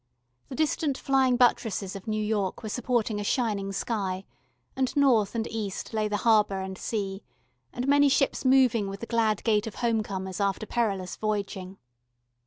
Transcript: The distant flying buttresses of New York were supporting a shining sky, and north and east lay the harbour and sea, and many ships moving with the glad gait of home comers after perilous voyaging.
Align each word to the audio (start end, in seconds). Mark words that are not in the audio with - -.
The 0.49 0.55
distant 0.55 0.97
flying 0.97 1.37
buttresses 1.37 1.95
of 1.95 2.07
New 2.07 2.25
York 2.25 2.63
were 2.63 2.69
supporting 2.69 3.19
a 3.19 3.23
shining 3.23 3.71
sky, 3.71 4.25
and 4.75 4.95
north 4.97 5.35
and 5.35 5.45
east 5.45 5.93
lay 5.93 6.07
the 6.07 6.17
harbour 6.25 6.59
and 6.59 6.75
sea, 6.75 7.21
and 7.71 7.87
many 7.87 8.09
ships 8.09 8.43
moving 8.43 8.87
with 8.87 9.01
the 9.01 9.05
glad 9.05 9.43
gait 9.43 9.67
of 9.67 9.75
home 9.75 10.01
comers 10.01 10.41
after 10.41 10.65
perilous 10.65 11.17
voyaging. 11.17 11.77